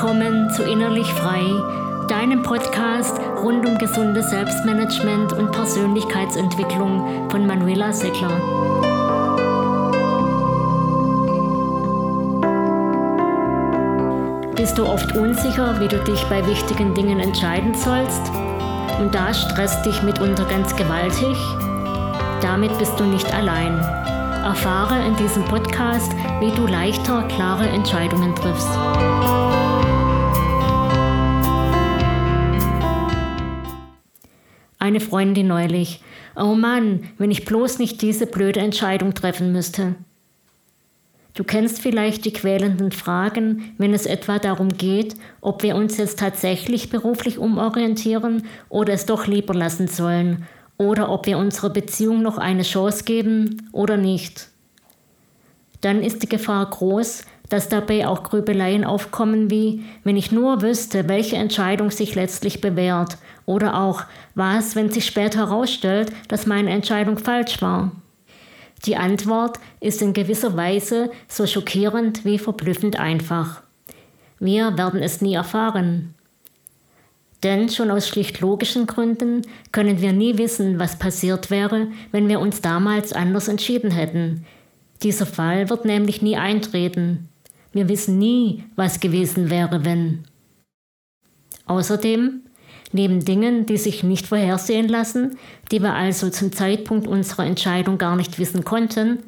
[0.00, 1.42] willkommen zu Innerlich Frei,
[2.08, 8.30] deinem Podcast rund um gesundes Selbstmanagement und Persönlichkeitsentwicklung von Manuela Seckler.
[14.56, 18.22] Bist du oft unsicher, wie du dich bei wichtigen Dingen entscheiden sollst?
[19.00, 21.36] Und da stresst dich mitunter ganz gewaltig?
[22.40, 23.78] Damit bist du nicht allein.
[24.44, 26.10] Erfahre in diesem Podcast,
[26.40, 28.70] wie du leichter, klare Entscheidungen triffst.
[34.80, 36.02] Eine Freundin neulich.
[36.34, 39.94] Oh Mann, wenn ich bloß nicht diese blöde Entscheidung treffen müsste.
[41.34, 46.18] Du kennst vielleicht die quälenden Fragen, wenn es etwa darum geht, ob wir uns jetzt
[46.18, 50.46] tatsächlich beruflich umorientieren oder es doch lieber lassen sollen,
[50.78, 54.48] oder ob wir unserer Beziehung noch eine Chance geben oder nicht.
[55.82, 61.06] Dann ist die Gefahr groß, dass dabei auch Grübeleien aufkommen wie, wenn ich nur wüsste,
[61.06, 67.18] welche Entscheidung sich letztlich bewährt, oder auch, was, wenn sich später herausstellt, dass meine Entscheidung
[67.18, 67.92] falsch war.
[68.86, 73.62] Die Antwort ist in gewisser Weise so schockierend wie verblüffend einfach.
[74.38, 76.14] Wir werden es nie erfahren.
[77.42, 82.40] Denn schon aus schlicht logischen Gründen können wir nie wissen, was passiert wäre, wenn wir
[82.40, 84.44] uns damals anders entschieden hätten.
[85.02, 87.28] Dieser Fall wird nämlich nie eintreten.
[87.72, 90.24] Wir wissen nie, was gewesen wäre, wenn.
[91.66, 92.42] Außerdem
[92.92, 95.38] Neben Dingen, die sich nicht vorhersehen lassen,
[95.70, 99.20] die wir also zum Zeitpunkt unserer Entscheidung gar nicht wissen konnten,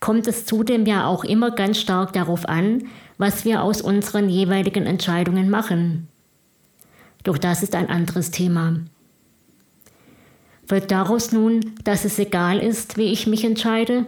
[0.00, 2.84] kommt es zudem ja auch immer ganz stark darauf an,
[3.18, 6.08] was wir aus unseren jeweiligen Entscheidungen machen.
[7.22, 8.80] Doch das ist ein anderes Thema.
[10.66, 14.06] Folgt daraus nun, dass es egal ist, wie ich mich entscheide?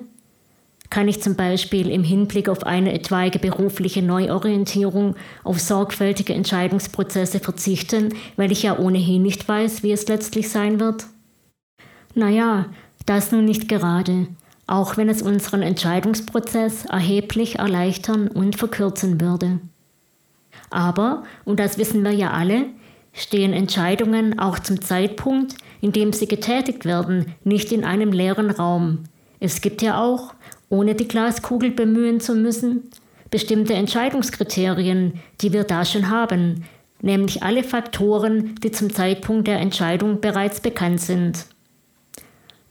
[0.93, 8.11] Kann ich zum Beispiel im Hinblick auf eine etwaige berufliche Neuorientierung auf sorgfältige Entscheidungsprozesse verzichten,
[8.37, 11.07] weil ich ja ohnehin nicht weiß, wie es letztlich sein wird?
[12.15, 12.67] Naja,
[13.07, 14.27] das nun nicht gerade,
[14.67, 19.61] auch wenn es unseren Entscheidungsprozess erheblich erleichtern und verkürzen würde.
[20.69, 22.67] Aber, und das wissen wir ja alle,
[23.15, 29.05] stehen Entscheidungen auch zum Zeitpunkt, in dem sie getätigt werden, nicht in einem leeren Raum.
[29.41, 30.35] Es gibt ja auch,
[30.73, 32.91] ohne die Glaskugel bemühen zu müssen,
[33.31, 36.65] bestimmte Entscheidungskriterien, die wir da schon haben,
[37.03, 41.45] nämlich alle Faktoren, die zum Zeitpunkt der Entscheidung bereits bekannt sind.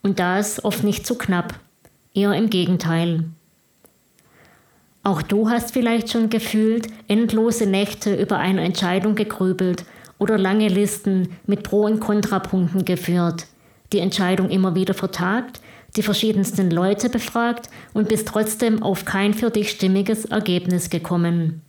[0.02, 1.54] Und das oft nicht zu knapp,
[2.16, 3.26] eher im Gegenteil.
[5.04, 9.86] Auch du hast vielleicht schon gefühlt endlose Nächte über eine Entscheidung gegrübelt
[10.18, 13.46] oder lange Listen mit Pro- und Kontrapunkten geführt,
[13.94, 15.62] die Entscheidung immer wieder vertagt,
[15.96, 21.62] die verschiedensten Leute befragt und bist trotzdem auf kein für dich stimmiges Ergebnis gekommen.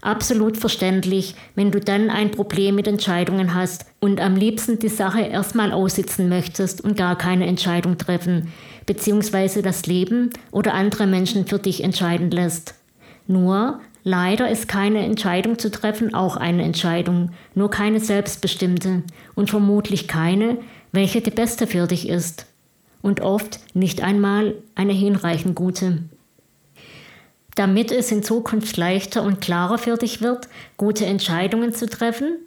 [0.00, 5.22] Absolut verständlich, wenn du dann ein Problem mit Entscheidungen hast und am liebsten die Sache
[5.22, 8.52] erstmal aussitzen möchtest und gar keine Entscheidung treffen,
[8.84, 12.74] beziehungsweise das Leben oder andere Menschen für dich entscheiden lässt.
[13.26, 19.04] Nur, leider ist keine Entscheidung zu treffen auch eine Entscheidung, nur keine selbstbestimmte
[19.34, 20.58] und vermutlich keine,
[20.92, 22.46] welche die beste für dich ist
[23.04, 25.98] und oft nicht einmal eine hinreichend gute.
[27.54, 30.48] Damit es in Zukunft leichter und klarer für dich wird,
[30.78, 32.38] gute Entscheidungen zu treffen,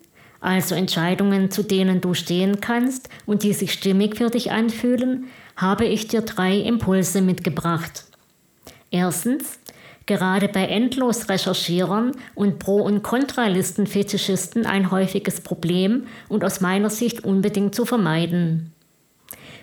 [0.41, 5.85] also Entscheidungen, zu denen du stehen kannst und die sich stimmig für dich anfühlen, habe
[5.85, 8.05] ich dir drei Impulse mitgebracht.
[8.89, 9.59] Erstens,
[10.07, 17.23] gerade bei endlos Recherchierern und Pro- und Kontralisten-Fetischisten ein häufiges Problem und aus meiner Sicht
[17.23, 18.73] unbedingt zu vermeiden.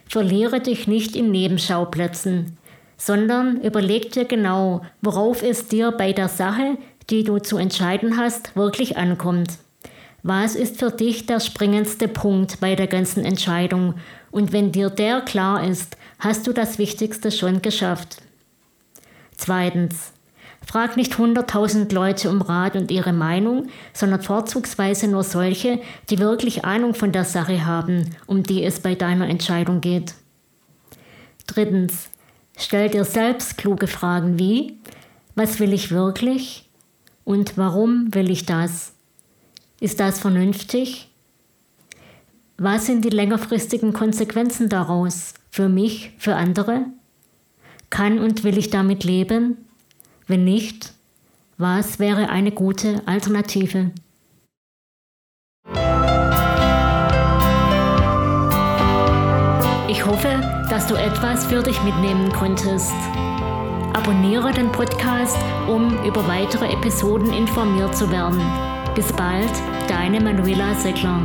[0.07, 2.57] Verliere dich nicht in Nebenschauplätzen,
[2.97, 6.79] sondern überleg dir genau, worauf es dir bei der Sache,
[7.11, 9.59] die du zu entscheiden hast, wirklich ankommt.
[10.23, 13.97] Was ist für dich der springendste Punkt bei der ganzen Entscheidung?
[14.31, 18.23] Und wenn dir der klar ist, hast du das Wichtigste schon geschafft.
[19.37, 20.14] Zweitens.
[20.67, 25.81] Frag nicht hunderttausend Leute um Rat und ihre Meinung, sondern vorzugsweise nur solche,
[26.11, 30.15] die wirklich Ahnung von der Sache haben, um die es bei deiner Entscheidung geht.
[31.47, 32.11] Drittens.
[32.57, 34.79] Stell dir selbst kluge Fragen wie,
[35.35, 36.71] was will ich wirklich
[37.25, 38.95] und warum will ich das?
[39.81, 41.11] Ist das vernünftig?
[42.57, 46.87] Was sind die längerfristigen Konsequenzen daraus für mich, für andere?
[47.91, 49.57] Kann und will ich damit leben?
[50.27, 50.95] Wenn nicht,
[51.59, 53.91] was wäre eine gute Alternative?
[59.89, 62.95] Ich hoffe, dass du etwas für dich mitnehmen konntest.
[63.93, 65.39] Abonniere den Podcast,
[65.69, 68.41] um über weitere Episoden informiert zu werden.
[68.95, 69.53] Bis bald,
[69.89, 71.23] deine Manuela Seckler.